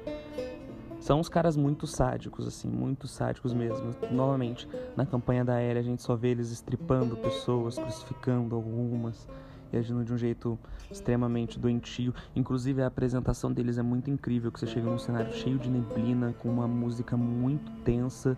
[0.99, 3.93] são uns caras muito sádicos, assim, muito sádicos mesmo.
[4.11, 9.27] Novamente, na campanha da Aérea a gente só vê eles estripando pessoas, crucificando algumas
[9.73, 10.57] e agindo de um jeito
[10.91, 12.13] extremamente doentio.
[12.35, 16.33] Inclusive a apresentação deles é muito incrível, que você chega num cenário cheio de neblina,
[16.39, 18.37] com uma música muito tensa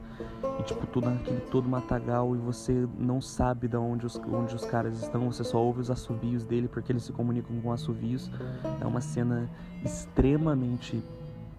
[0.59, 4.65] e tipo tudo aquele todo matagal e você não sabe de onde os, onde os
[4.65, 8.31] caras estão, você só ouve os assobios dele porque eles se comunicam com assobios.
[8.79, 9.49] É uma cena
[9.83, 11.03] extremamente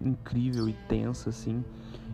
[0.01, 1.63] incrível e tensa, assim.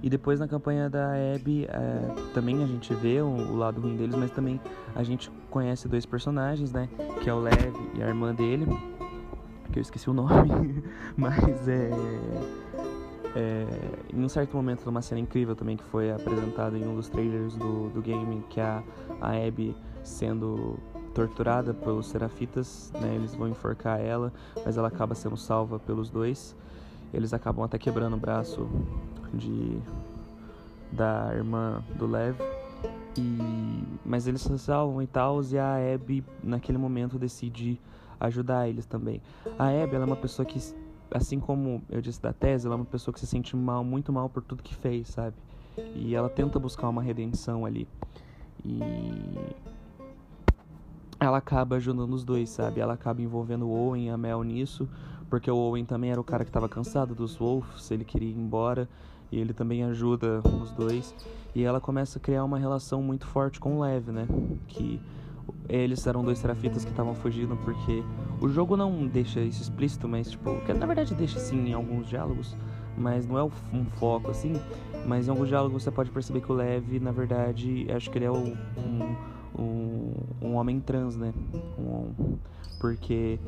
[0.04, 3.96] E depois na campanha da Abby, é, também a gente vê o, o, lado ruim
[3.96, 4.60] deles, mas também
[4.94, 6.90] a gente conhece dois personagens, né?
[7.22, 8.68] Que é o Lev e a irmã dele,
[9.72, 10.84] que eu esqueci o nome,
[11.16, 11.90] mas é,
[13.34, 13.66] é.
[14.14, 17.56] em um certo momento, numa cena incrível também que foi apresentada em um dos trailers
[17.56, 18.84] do, do game, que é a,
[19.22, 20.78] a Abby sendo
[21.14, 23.16] torturada pelos Serafitas, né?
[23.16, 24.34] Eles vão enforcar ela,
[24.66, 26.54] mas ela acaba sendo salva pelos dois.
[27.14, 28.68] Eles acabam até quebrando o braço
[29.34, 29.80] de
[30.92, 32.36] da irmã do Lev.
[33.18, 37.80] E mas eles se salvam e tal, e a Abby naquele momento decide
[38.20, 39.22] ajudar eles também.
[39.58, 40.60] A Abby ela é uma pessoa que
[41.12, 44.12] assim como eu disse da tese, ela é uma pessoa que se sente mal, muito
[44.12, 45.36] mal por tudo que fez, sabe?
[45.96, 47.88] E ela tenta buscar uma redenção ali.
[48.64, 48.80] E
[51.20, 52.80] ela acaba ajudando os dois, sabe?
[52.80, 54.90] Ela acaba envolvendo o Owen e a Mel nisso,
[55.30, 58.38] porque o Owen também era o cara que estava cansado dos Wolves, ele queria ir
[58.38, 58.90] embora
[59.34, 61.14] e ele também ajuda os dois.
[61.56, 64.28] E ela começa a criar uma relação muito forte com o Lev, né?
[64.68, 65.02] Que
[65.68, 68.04] eles eram dois serafitas que estavam fugindo porque
[68.40, 72.08] o jogo não deixa isso explícito, mas tipo, que na verdade deixa sim em alguns
[72.08, 72.56] diálogos,
[72.98, 74.54] mas não é um foco assim.
[75.06, 78.26] Mas em alguns diálogos você pode perceber que o Lev, na verdade, acho que ele
[78.26, 78.56] é um,
[79.58, 81.34] um, um homem trans, né?
[81.78, 82.38] Um,
[82.80, 83.40] porque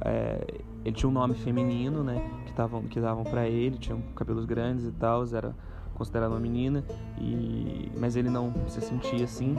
[0.00, 2.22] é, ele tinha um nome feminino, né?
[2.46, 5.54] Que, tavam, que davam para ele, tinha cabelos grandes e tal, era
[5.94, 6.84] considerado uma menina,
[7.18, 9.54] e, mas ele não se sentia assim.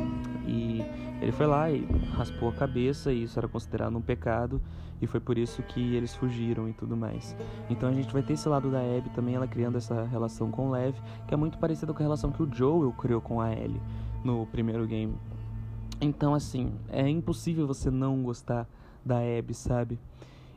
[0.45, 0.81] E
[1.21, 4.61] ele foi lá e raspou a cabeça, e isso era considerado um pecado,
[5.01, 7.35] e foi por isso que eles fugiram e tudo mais.
[7.69, 10.69] Então a gente vai ter esse lado da Abby também, ela criando essa relação com
[10.69, 10.95] Lev,
[11.27, 13.81] que é muito parecida com a relação que o Joel criou com a Ellie
[14.23, 15.15] no primeiro game.
[15.99, 18.67] Então, assim, é impossível você não gostar
[19.03, 19.97] da Abby, sabe?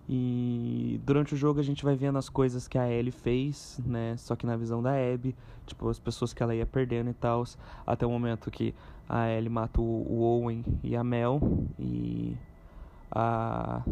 [0.09, 4.16] E durante o jogo a gente vai vendo as coisas que a Ellie fez, né?
[4.16, 7.44] Só que na visão da Abby, tipo, as pessoas que ela ia perdendo e tal,
[7.87, 8.75] até o momento que
[9.09, 11.40] a Ellie mata o Owen e a Mel
[11.79, 12.37] e
[13.11, 13.83] a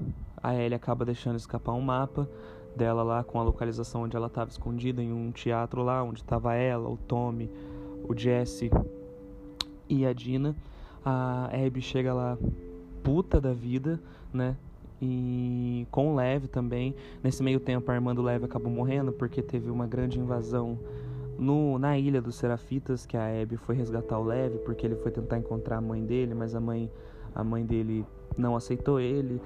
[0.42, 2.28] a Ellie acaba deixando escapar um mapa
[2.76, 6.54] dela lá com a localização onde ela estava escondida em um teatro lá, onde estava
[6.54, 7.50] ela, o Tommy,
[8.08, 8.70] o Jesse
[9.88, 10.54] e a Dina.
[11.04, 12.38] A Abby chega lá
[13.02, 14.00] puta da vida,
[14.32, 14.56] né?
[15.00, 16.94] E com o Lev também.
[17.22, 20.78] Nesse meio tempo, a irmã do Lev acabou morrendo porque teve uma grande invasão
[21.38, 25.10] no, na ilha dos Serafitas, que a Abby foi resgatar o Lev porque ele foi
[25.10, 26.90] tentar encontrar a mãe dele, mas a mãe,
[27.34, 28.06] a mãe dele
[28.36, 29.40] não aceitou ele.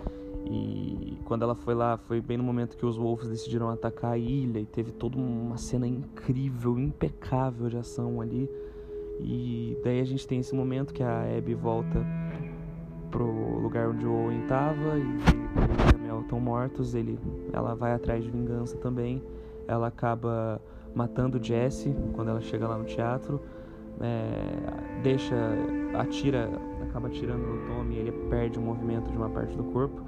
[0.47, 4.19] E quando ela foi lá, foi bem no momento que os Wolves decidiram atacar a
[4.19, 8.49] ilha e teve toda uma cena incrível, impecável de ação ali.
[9.21, 12.05] E daí a gente tem esse momento que a Abby volta
[13.11, 16.95] pro lugar onde o Owen tava e, e a Mel estão mortos.
[16.95, 17.19] Ele,
[17.53, 19.23] ela vai atrás de vingança também.
[19.67, 20.61] Ela acaba
[20.95, 23.41] matando Jesse quando ela chega lá no teatro.
[24.01, 25.37] É, deixa,
[25.99, 26.49] atira,
[26.83, 27.97] acaba atirando no Tommy.
[27.97, 30.01] Ele perde o movimento de uma parte do corpo.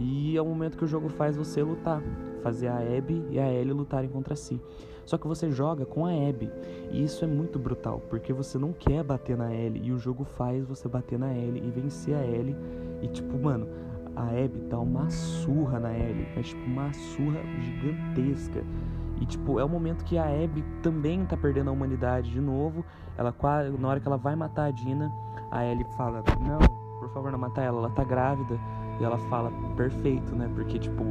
[0.00, 2.02] E é o momento que o jogo faz você lutar,
[2.42, 4.60] fazer a Abby e a Ellie lutarem contra si.
[5.04, 6.50] Só que você joga com a Abby,
[6.90, 10.24] e isso é muito brutal, porque você não quer bater na Ellie e o jogo
[10.24, 12.56] faz você bater na Ellie e vencer a Ellie.
[13.02, 13.68] E tipo, mano,
[14.16, 18.64] a Abby dá uma surra na Ellie, mas tipo uma surra gigantesca.
[19.20, 22.84] E tipo, é o momento que a Abby também tá perdendo a humanidade de novo.
[23.16, 25.12] Ela quase, na hora que ela vai matar a Dina,
[25.50, 26.58] a Ellie fala: "Não,
[26.98, 28.58] por favor, não mata ela, ela tá grávida".
[29.00, 30.50] E ela fala: "Perfeito, né?
[30.54, 31.04] Porque tipo,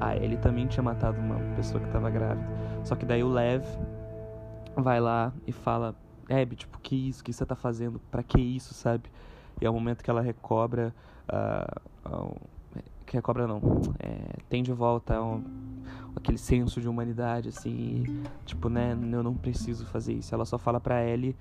[0.00, 2.48] a Ellie também tinha matado uma pessoa que tava grávida".
[2.84, 3.64] Só que daí o Lev
[4.76, 5.94] vai lá e fala:
[6.30, 7.22] "Abby, tipo, que isso?
[7.22, 8.00] que você tá fazendo?
[8.10, 9.10] Para que isso, sabe?"
[9.60, 10.94] E é o momento que ela recobra
[11.28, 12.36] uh,
[13.06, 13.60] que recobra não,
[14.00, 15.42] é, tem de volta um,
[16.14, 20.34] aquele senso de humanidade, assim, tipo, né, eu não preciso fazer isso.
[20.34, 21.36] Ela só fala pra Ellie,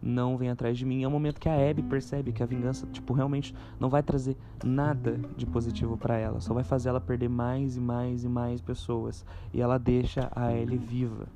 [0.00, 1.02] não vem atrás de mim.
[1.02, 4.36] É o momento que a Abby percebe que a vingança, tipo, realmente não vai trazer
[4.64, 8.60] nada de positivo para ela, só vai fazer ela perder mais e mais e mais
[8.60, 9.26] pessoas.
[9.52, 11.26] E ela deixa a Ellie viva.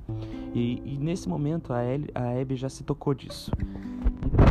[0.53, 3.51] E, e nesse momento a, Ellie, a Abby já se tocou disso.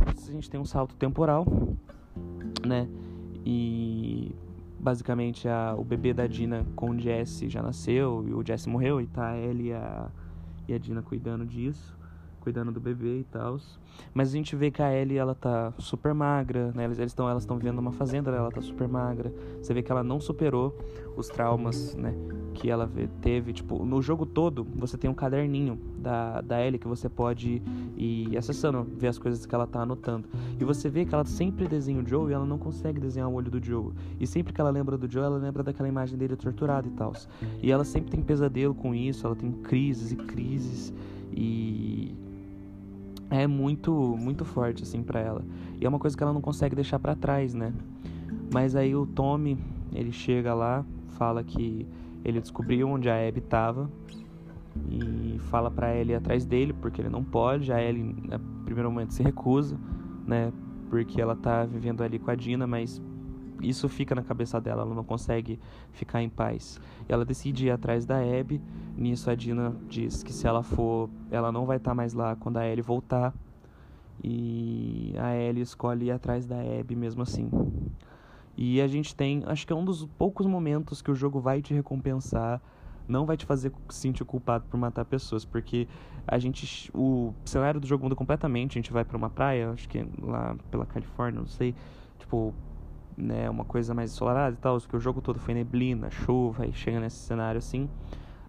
[0.07, 1.47] A gente tem um salto temporal,
[2.67, 2.89] né?
[3.45, 4.35] E
[4.79, 9.01] basicamente a, o bebê da Dina com o Jesse já nasceu e o Jesse morreu
[9.01, 10.11] e tá ele e a,
[10.67, 11.97] e a Dina cuidando disso,
[12.43, 13.59] cuidando do bebê e tal.
[14.13, 16.85] Mas a gente vê que a Ellie ela tá super magra, né?
[16.85, 19.33] Eles estão elas estão vivendo numa fazenda, ela tá super magra.
[19.61, 20.77] Você vê que ela não superou
[21.17, 22.15] os traumas, né,
[22.55, 26.89] que ela teve, tipo, no jogo todo, você tem um caderninho da da Ellie que
[26.89, 27.63] você pode
[27.97, 30.29] ir acessando, ver as coisas que ela tá anotando.
[30.59, 33.35] E você vê que ela sempre desenha o Joe e ela não consegue desenhar o
[33.35, 33.93] olho do Joe.
[34.19, 37.13] E sempre que ela lembra do Joe, ela lembra daquela imagem dele torturado e tal.
[37.63, 40.93] E ela sempre tem pesadelo com isso, ela tem crises e crises
[43.33, 45.45] é muito muito forte assim para ela.
[45.81, 47.73] E é uma coisa que ela não consegue deixar para trás, né?
[48.53, 49.59] Mas aí o Tommy,
[49.93, 50.85] ele chega lá,
[51.17, 51.87] fala que
[52.25, 53.91] ele descobriu onde a Abby estava
[54.89, 57.73] e fala para ir atrás dele porque ele não pode.
[57.73, 59.79] A Ellie, no primeiro momento, se recusa,
[60.27, 60.53] né?
[60.91, 63.01] Porque ela tá vivendo ali com a Dina, mas
[63.63, 65.59] isso fica na cabeça dela, ela não consegue
[65.93, 66.81] ficar em paz.
[67.09, 68.61] Ela decide ir atrás da Abby.
[68.97, 72.35] Nisso a Dina diz que se ela for, ela não vai estar tá mais lá
[72.37, 73.33] quando a Ellie voltar.
[74.23, 77.49] E a Ellie escolhe ir atrás da Abby mesmo assim.
[78.57, 81.63] E a gente tem, acho que é um dos poucos momentos que o jogo vai
[81.63, 82.61] te recompensar,
[83.09, 85.89] não vai te fazer se sentir culpado por matar pessoas, porque
[86.27, 89.89] a gente o cenário do jogo muda completamente, a gente vai para uma praia, acho
[89.89, 91.75] que lá pela Califórnia, não sei,
[92.19, 92.55] tipo,
[93.17, 96.73] né, uma coisa mais ensolarada e tal, porque o jogo todo foi neblina, chuva, e
[96.73, 97.89] chega nesse cenário assim.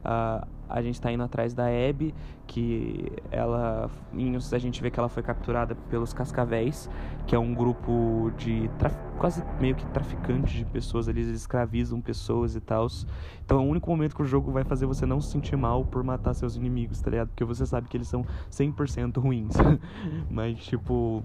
[0.04, 2.14] Uh, a gente está indo atrás da Abby,
[2.48, 3.90] que ela,
[4.52, 6.90] a gente vê que ela foi capturada pelos Cascavéis,
[7.28, 8.70] que é um grupo de
[9.18, 12.88] quase meio que traficantes de pessoas, eles escravizam pessoas e tal.
[13.46, 15.86] Então é o único momento que o jogo vai fazer você não se sentir mal
[15.86, 17.30] por matar seus inimigos, tá ligado?
[17.30, 19.54] Porque você sabe que eles são 100% ruins.
[20.30, 21.24] Mas tipo,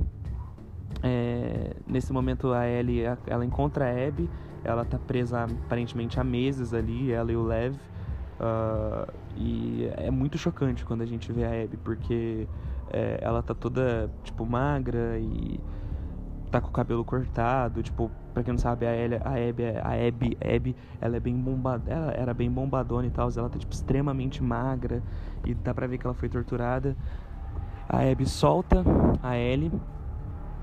[1.03, 4.29] é, nesse momento a Ellie ela encontra a Abby,
[4.65, 7.75] ela tá presa aparentemente há meses ali, ela e o Lev.
[8.41, 12.47] Uh, e é muito chocante quando a gente vê a Abby, porque
[12.91, 15.61] é, ela tá toda, tipo, magra e
[16.51, 20.09] tá com o cabelo cortado, tipo, pra quem não sabe, a, Ellie, a Abby, a
[20.09, 23.73] Abby, Abby, ela é bem bombada, ela era bem bombadona e tal, ela tá, tipo,
[23.73, 25.03] extremamente magra
[25.45, 26.97] e dá pra ver que ela foi torturada.
[27.89, 28.85] A Abby solta
[29.23, 29.73] a Ellie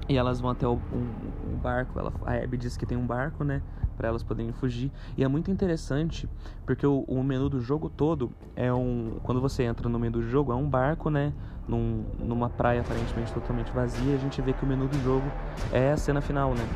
[0.08, 2.00] e elas vão até o, um, um barco.
[2.00, 3.62] Ela, a Abby diz que tem um barco, né?
[3.98, 4.92] Para elas poderem fugir.
[5.18, 6.30] E é muito interessante
[6.66, 9.18] porque o, o, menu do jogo todo é um.
[9.24, 11.34] Quando você entra no menu do jogo, é um barco, né?
[11.68, 14.14] Num, numa praia aparentemente totalmente vazia.
[14.14, 15.26] A gente vê que o menu do jogo
[15.72, 16.68] é a cena final, né?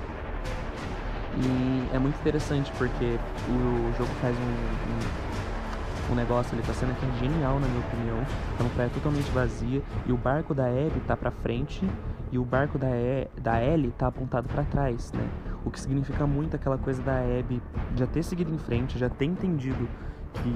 [1.37, 6.93] E é muito interessante porque o jogo faz um, um, um negócio ali a cena
[6.93, 8.17] que é genial, na minha opinião.
[8.59, 11.85] É uma praia totalmente vazia e o barco da Abby tá pra frente
[12.31, 15.27] e o barco da, e, da Ellie tá apontado para trás, né?
[15.65, 17.61] O que significa muito aquela coisa da Abby
[17.95, 19.87] já ter seguido em frente, já ter entendido
[20.33, 20.55] que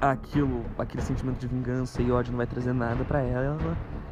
[0.00, 3.58] aquilo, aquele sentimento de vingança e ódio não vai trazer nada para ela.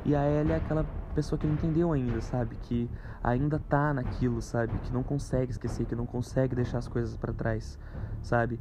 [0.04, 2.56] E a Ellie é aquela pessoa que não entendeu ainda, sabe?
[2.62, 2.90] Que
[3.22, 4.72] ainda tá naquilo, sabe?
[4.84, 7.78] Que não consegue esquecer, que não consegue deixar as coisas para trás,
[8.22, 8.60] sabe?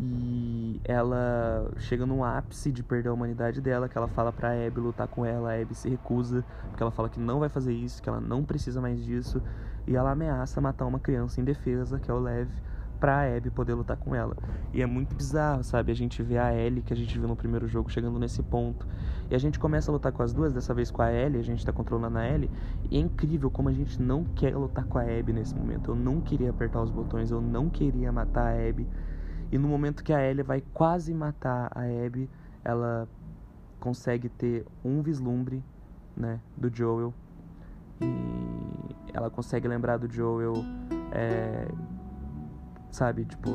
[0.00, 4.80] E ela chega no ápice de perder a humanidade dela, que ela fala pra Abby
[4.80, 8.02] lutar com ela, a Abby se recusa, porque ela fala que não vai fazer isso,
[8.02, 9.40] que ela não precisa mais disso,
[9.86, 12.48] e ela ameaça matar uma criança indefesa, que é o Lev,
[12.98, 14.36] pra Abby poder lutar com ela.
[14.72, 15.92] E é muito bizarro, sabe?
[15.92, 18.86] A gente vê a Ellie que a gente viu no primeiro jogo chegando nesse ponto.
[19.30, 21.44] E a gente começa a lutar com as duas, dessa vez com a Ellie, a
[21.44, 22.50] gente tá controlando a Ellie.
[22.90, 25.90] E é incrível como a gente não quer lutar com a Abby nesse momento.
[25.90, 28.88] Eu não queria apertar os botões, eu não queria matar a Abby.
[29.54, 32.28] E no momento que a Ellie vai quase matar a Abby,
[32.64, 33.08] ela
[33.78, 35.62] consegue ter um vislumbre,
[36.16, 37.14] né, do Joel.
[38.00, 40.54] E ela consegue lembrar do Joel
[41.12, 41.68] é,
[42.90, 43.24] sabe?
[43.26, 43.50] Tipo,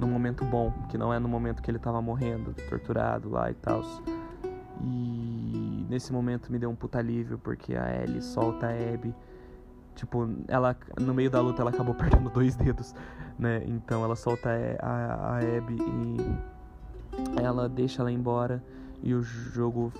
[0.00, 3.54] num momento bom, que não é no momento que ele tava morrendo, torturado lá e
[3.56, 3.82] tal.
[4.80, 9.14] E nesse momento me deu um puta alívio, porque a Ellie solta a Abby.
[9.96, 12.94] Tipo, ela, no meio da luta ela acabou perdendo dois dedos,
[13.38, 13.64] né?
[13.66, 18.62] Então ela solta a, a, a Abby e ela deixa ela embora.
[19.02, 19.92] E o jogo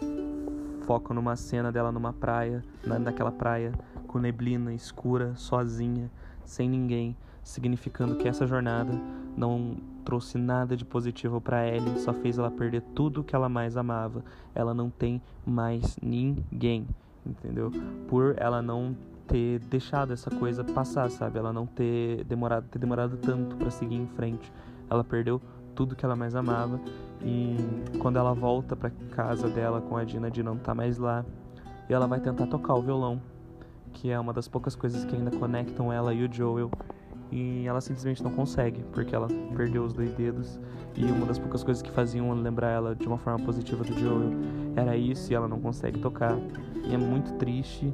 [0.86, 3.72] foca numa cena dela numa praia, na, naquela praia,
[4.06, 6.10] com neblina escura, sozinha,
[6.44, 7.16] sem ninguém
[7.46, 8.92] significando que essa jornada
[9.36, 13.76] não trouxe nada de positivo para Ellie, só fez ela perder tudo que ela mais
[13.76, 14.24] amava.
[14.52, 16.88] Ela não tem mais ninguém,
[17.24, 17.70] entendeu?
[18.08, 18.96] Por ela não
[19.26, 21.38] ter deixado essa coisa passar, sabe?
[21.38, 24.52] Ela não ter demorado, ter demorado tanto para seguir em frente.
[24.88, 25.40] Ela perdeu
[25.74, 26.80] tudo que ela mais amava
[27.22, 27.56] e
[27.98, 31.24] quando ela volta para casa dela com a Dina, a Dina não tá mais lá
[31.88, 33.20] e ela vai tentar tocar o violão,
[33.92, 36.70] que é uma das poucas coisas que ainda conectam ela e o Joel
[37.30, 40.60] e ela simplesmente não consegue, porque ela perdeu os dois dedos.
[40.94, 44.30] E uma das poucas coisas que faziam lembrar ela de uma forma positiva do Joel
[44.76, 46.36] era isso, e ela não consegue tocar.
[46.88, 47.92] E é muito triste,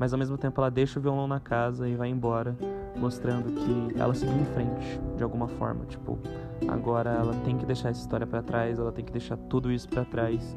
[0.00, 2.56] mas ao mesmo tempo ela deixa o violão na casa e vai embora,
[2.96, 5.84] mostrando que ela seguiu em frente de alguma forma.
[5.84, 6.18] Tipo,
[6.66, 9.86] agora ela tem que deixar essa história para trás, ela tem que deixar tudo isso
[9.90, 10.56] para trás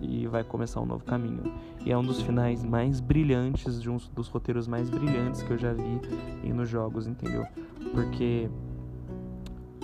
[0.00, 1.42] e vai começar um novo caminho.
[1.84, 5.58] E é um dos finais mais brilhantes, de um dos roteiros mais brilhantes que eu
[5.58, 7.44] já vi nos jogos, entendeu?
[7.92, 8.48] Porque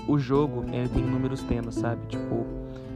[0.07, 2.07] o jogo ele tem inúmeros temas, sabe?
[2.07, 2.47] Tipo,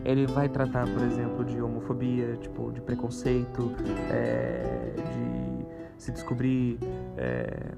[0.05, 3.73] ele vai tratar, por exemplo, de homofobia, tipo, de preconceito,
[4.11, 5.44] é, de
[6.05, 6.79] se descobrir
[7.17, 7.73] é,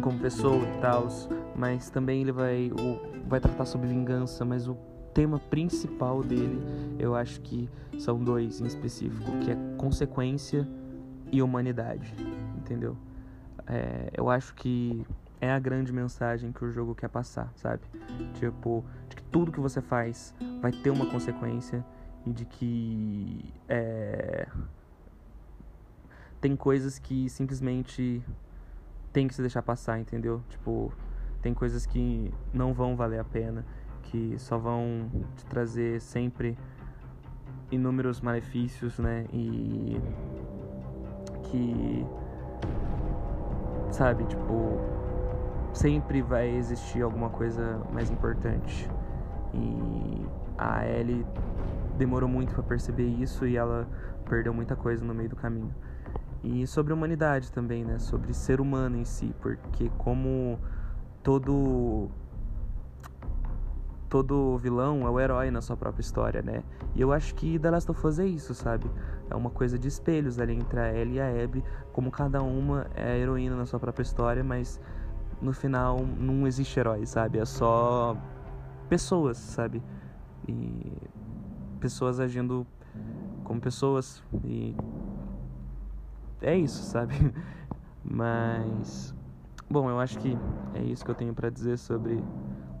[0.00, 1.06] como pessoa e tal,
[1.54, 4.76] mas também ele vai, o, vai tratar sobre vingança, mas o
[5.14, 6.60] tema principal dele,
[6.98, 7.70] eu acho que
[8.00, 10.66] são dois em específico, que é consequência
[11.30, 12.12] e humanidade,
[12.56, 12.96] entendeu?
[13.68, 15.06] É, eu acho que
[15.40, 17.82] é a grande mensagem que o jogo quer passar, sabe?
[18.34, 21.84] Tipo, de que tudo que você faz vai ter uma consequência
[22.26, 24.48] e de que é,
[26.42, 28.20] tem coisas que simplesmente
[29.12, 30.42] tem que se deixar passar, entendeu?
[30.50, 30.92] Tipo,
[31.40, 33.64] tem coisas que não vão valer a pena
[34.02, 36.58] que só vão te trazer sempre
[37.70, 39.24] inúmeros malefícios, né?
[39.32, 39.96] E
[41.44, 42.04] que
[43.92, 44.80] sabe, tipo,
[45.72, 48.90] sempre vai existir alguma coisa mais importante.
[49.54, 50.26] E
[50.58, 51.24] a Ellie
[51.96, 53.86] demorou muito para perceber isso e ela
[54.28, 55.72] perdeu muita coisa no meio do caminho.
[56.42, 57.98] E sobre a humanidade também, né?
[57.98, 60.58] Sobre ser humano em si, porque como
[61.22, 62.10] todo
[64.08, 66.62] todo vilão é o herói na sua própria história, né?
[66.94, 68.90] E eu acho que The Last of Us é isso, sabe?
[69.30, 71.64] É uma coisa de espelhos ali entre a Ellie e a Abby,
[71.94, 74.78] como cada uma é heroína na sua própria história, mas
[75.40, 77.38] no final não existe herói, sabe?
[77.38, 78.14] É só
[78.86, 79.82] pessoas, sabe?
[80.46, 80.92] E
[81.80, 82.66] pessoas agindo
[83.44, 84.76] como pessoas e
[86.42, 87.14] é isso, sabe?
[88.04, 89.14] Mas
[89.70, 90.36] bom, eu acho que
[90.74, 92.22] é isso que eu tenho para dizer sobre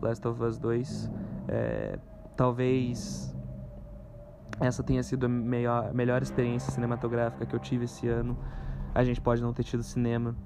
[0.00, 1.10] Last of Us 2.
[1.48, 1.98] É,
[2.36, 3.34] talvez
[4.60, 8.36] essa tenha sido a melhor, melhor experiência cinematográfica que eu tive esse ano.
[8.94, 10.36] A gente pode não ter tido cinema,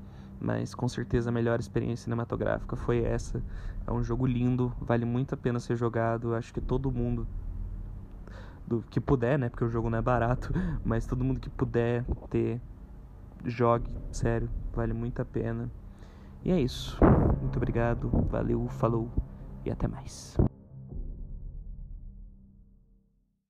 [0.40, 3.42] mas com certeza a melhor experiência cinematográfica foi essa.
[3.86, 6.34] É um jogo lindo, vale muito a pena ser jogado.
[6.34, 7.26] Acho que todo mundo
[8.66, 9.48] do que puder, né?
[9.48, 10.52] Porque o jogo não é barato,
[10.84, 12.60] mas todo mundo que puder ter,
[13.46, 15.70] jogue, sério, vale muito a pena.
[16.44, 16.98] E é isso.
[17.40, 19.10] Muito obrigado, valeu, falou
[19.64, 20.36] e até mais.